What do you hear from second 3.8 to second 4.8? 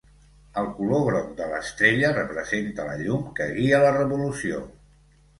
la revolució.